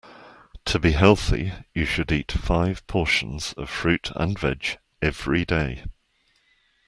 To 0.65 0.79
be 0.79 0.93
healthy 0.93 1.53
you 1.75 1.85
should 1.85 2.11
eat 2.11 2.31
five 2.31 2.87
portions 2.87 3.53
of 3.53 3.69
fruit 3.69 4.11
and 4.17 4.35
veg 4.39 4.79
every 4.99 5.45
day 5.45 5.83